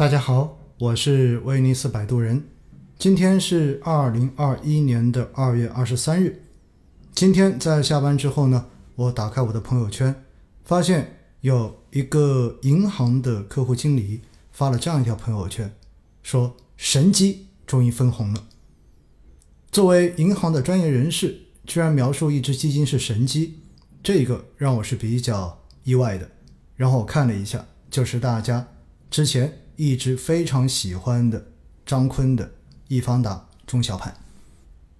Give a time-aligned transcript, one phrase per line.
[0.00, 2.42] 大家好，我是威尼斯摆渡人。
[2.98, 6.42] 今天是二零二一年的二月二十三日。
[7.12, 10.24] 今天在下班之后呢，我打开我的朋友圈，
[10.64, 15.70] 发现有一个银行的客户经理发了这样一条朋友圈，
[16.22, 18.44] 说神机终于分红了。
[19.70, 23.60] 作为银行的专业人士，居然描述一只基金是神机，
[24.02, 26.26] 这个让我是比较意外的。
[26.74, 28.66] 然后我看了一下，就是大家
[29.10, 29.59] 之前。
[29.80, 31.42] 一直非常喜欢的
[31.86, 32.52] 张坤的
[32.88, 34.14] 易方达中小盘，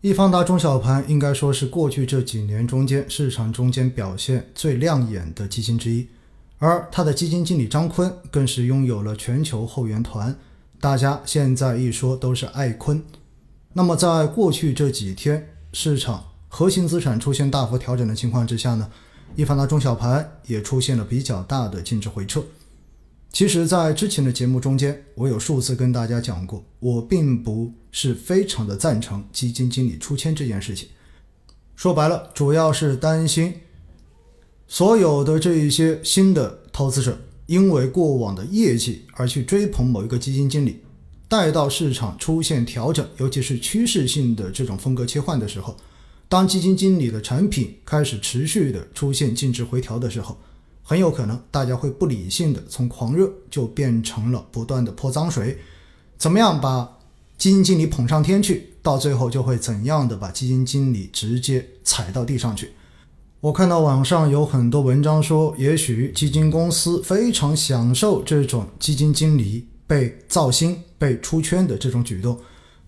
[0.00, 6.08] 易方达中小盘应该说是过去这几年中间市场中间表现最亮眼的基金之一，
[6.56, 10.34] 而他的基金经理张坤更是拥有了全球后援团，
[10.80, 13.04] 大家现在一说都是爱坤。
[13.74, 18.90] 那么在过去这几天市场核心资产出现大幅调整的情况之下呢，
[19.36, 22.42] 易方达中小盘也出现了比较大的净值回撤。
[23.32, 30.88] 其实，在之前的节目中间，我有数次跟大家讲过，我并不是非常的赞成基金经理出签这件事情。
[31.76, 33.54] 说白了，主要是担心
[34.66, 40.80] 所有的这一些新的投资者，因为过往的业绩而去追捧某一个基金经理，
[41.28, 45.76] 待到市场出现调整，尤其是趋势性的这种风格切换的时候，
[46.28, 50.36] 当基金经理的产品开始持续的出现净值回调的时候。
[50.82, 55.58] 很有可能大家会不理性的从狂热就变成了不断的泼脏水，
[56.18, 56.98] 怎么样把
[57.38, 62.72] 基金经理捧上天去，到最后就会怎样的把基金经理直接踩到地上去。
[63.40, 72.38] 我看到网上有很多文章说，也许基金公司非常享受这种基金经理被造星、被出圈的这种举动，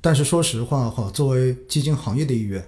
[0.03, 2.63] 但是说实话哈，作为基金行业的一员，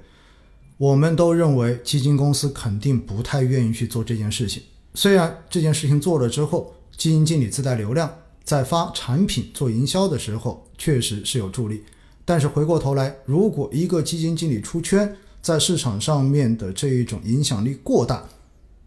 [0.79, 4.63] 我们都认为基金公司肯定不太愿意去做这件事情。
[4.95, 8.11] 虽然这件事情做了之后，基金经理自带流量，
[8.45, 11.83] 在发产品做营销的时候确实是有助力，
[12.25, 18.29] 但是回过头来，如果一个基金经理出圈，在市场上面的这一种影响力过大，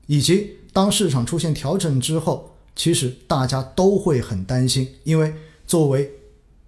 [0.05, 5.33] 以及当市场出现调整之后，其实大家都会很担心，因为
[5.65, 6.09] 作为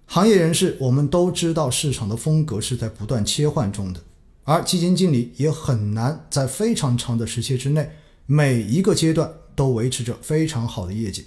[0.04, 4.00] 行业人士，我们都知道市场的风格是在不断切换中的，
[4.44, 7.90] 而基金经理也很难在非常长的时期之内。
[8.32, 11.26] 每一个阶段都维持着非常好的业绩。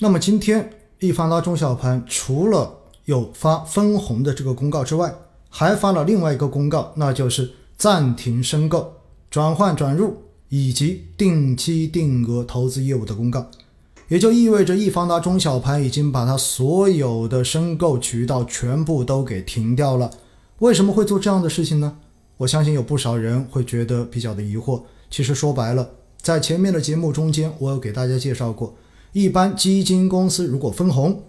[0.00, 5.14] 那么今天易方达中小盘除了有发分红的这个公告之外，
[5.48, 8.92] 还发了另外一个公告，那就是暂停申购、
[9.30, 10.16] 转换转入
[10.48, 13.46] 以及定期定额投资业务的公告。
[14.08, 20.10] 也就意味着易方达中小盘已经把它所有的申购渠道全部都给停掉了。
[20.58, 21.98] 为什么会做这样的事情呢？
[22.38, 24.82] 我相信有不少人会觉得比较的疑惑。
[25.08, 25.88] 其实说白了。
[26.22, 28.76] 在前面的节目中间，我有给大家介绍过，
[29.12, 31.24] 一般基金公司如果分红，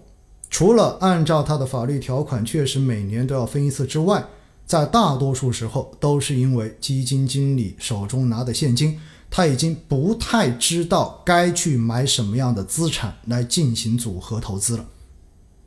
[0.48, 4.24] 除了按照它的法律条款确实每年都要分一次之外，
[4.64, 14.86] 在大多数时候都是因为基金经理手中拿的现金，他已经不太知道该去买什么样的资产来进行组合投资了。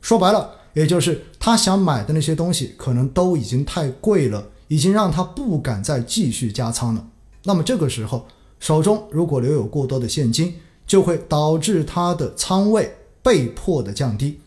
[0.00, 7.06] 说白了，也就是他想买的那些东西可能都已经太贵了，已经让他不敢再继续加仓了。
[7.44, 8.26] 那么这个时候，
[8.58, 10.54] 手中如果留有过多的现金，
[10.86, 14.40] 就会导致他的仓位被迫的降低，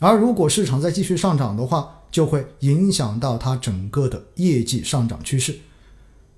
[0.00, 5.56] 而如果市场再继续上涨的话，就会影响到他整个的业绩上涨趋势。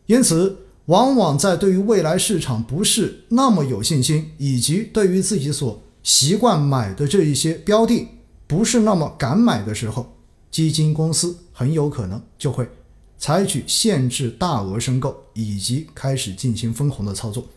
[0.07, 0.57] 因此，
[0.87, 8.09] 往往在对于未来市场不是那么有信心，以及对于自己所习惯买的这一些标的
[8.47, 10.15] 不是那么敢买的时候，
[10.51, 12.69] 基金公司很有可能就会。
[13.19, 17.49] 采取限制大额申购以及开始进行分红的操作，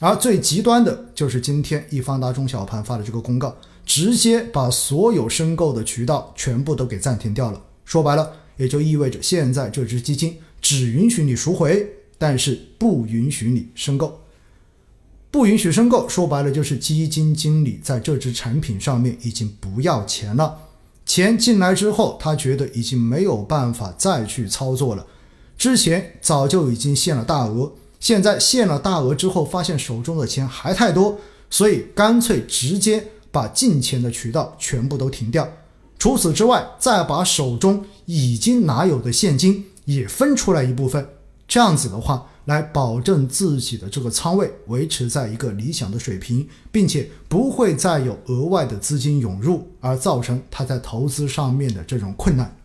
[0.00, 7.62] 而最极端的就是今天易方达中小盘发的这个公告，直接把所有申购的渠道全部都给暂停掉了。
[7.84, 14.20] 说白了，也就意味着现在这只基金只允许你赎回，但是不允许你申购。
[15.30, 20.58] 不允许申购，说白了就是基金经理在这只产品上面已经不要钱了。
[21.04, 25.06] 钱进来之后，他觉得已经没有办法再去操作了。
[25.58, 31.18] 之前早就已经限了大额，现在限了大额之后，发现手中的钱还太多，
[31.50, 35.48] 所以干脆直接把进钱的渠道全部都停掉。
[35.98, 41.08] 除此之外，再把手中已经拿有的现金也分出来一部分。
[41.46, 42.28] 这样子的话。
[42.46, 52.56] 来保证自己的这个仓位维持在一个理想的水平，并且不会再有额外的资金涌入，而造成他在投资上面的这种困难。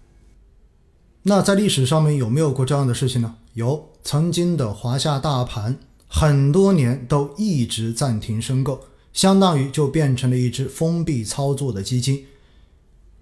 [1.24, 3.36] 那在历史上面有没有过这样的事情呢？
[3.54, 5.78] 有，曾经的华夏大盘
[6.08, 8.80] 很多年都一直暂停申购，
[9.12, 12.26] 相当于就变成了一只封闭操作的基金。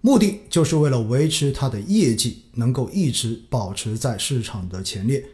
[0.02, 5.25] 目的就是为了维持它的业绩能够一直保持在市场的前列。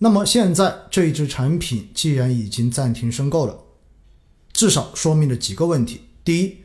[0.00, 3.64] 那么现在这一支产品既然已经暂停申购了，
[4.52, 6.58] 至少说明了几个问题：第一，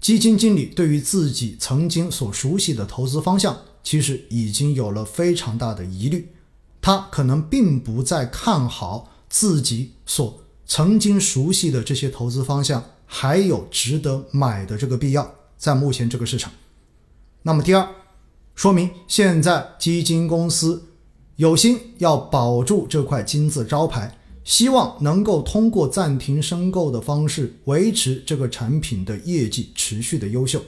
[0.00, 6.32] 基金经理对于自己曾经所熟悉的投资方向，其实已经有了非常大的疑虑，
[6.80, 16.52] 他可能并不再看好自己所曾经熟悉的这些投资方向，还有值得买的这个必要，在目前这个市场。
[17.42, 17.86] 那么第二，
[18.54, 20.87] 说明现在基金公司
[21.38, 30.60] 有心要保住这块金字招牌，希望能够通过暂停申购的方式维持这个产品的业绩持续的优秀。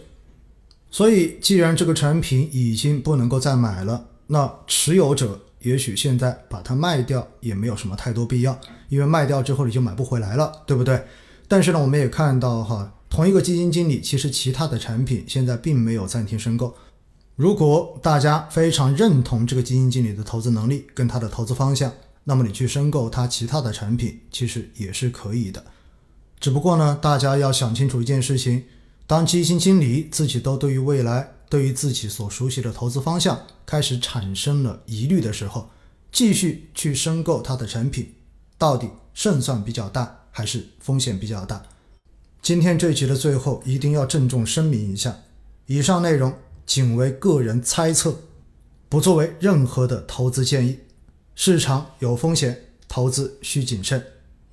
[0.88, 8.56] 所以，既然这个产品已经不能够再买了，那持有者也许现在把它卖掉也没有什么太多必要，
[8.88, 11.02] 因为卖掉之后你就买不回来了，对不对？
[11.48, 12.94] 但是呢，我们也看到哈。
[13.08, 16.72] 同一个基金经理，其实其他的产品现在并没有暂停申购。
[17.40, 21.90] 如果大家非常认同这个基金经理的投资能力跟他的投资方向，
[22.24, 25.64] 那么你去申购他其他的产品，其实也是可以的。
[26.38, 28.64] 只不过呢，大家要想清楚一件事情：
[29.06, 35.70] 当基金经理自己都对于未来、对于自己所熟悉的投资方向开始产生了疑虑的时候，
[36.12, 38.16] 继续去申购他的产品，
[38.58, 41.62] 到底胜算比较大还是风险比较大？
[42.42, 45.20] 今天这集的最后，一定要郑重声明一下：
[45.64, 46.34] 以上内容
[46.70, 48.16] 仅为个人猜测，
[48.88, 50.78] 不作为任何的投资建议。
[51.34, 52.56] 市场有风险，
[52.86, 54.00] 投资需谨慎，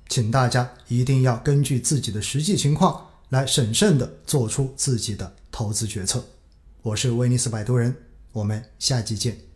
[0.08, 6.24] 请大家一定要根据自己的实际情况来审慎的做出自己的投资决策。
[6.82, 7.94] 我是威尼斯摆渡人，
[8.32, 9.47] 我们下期见。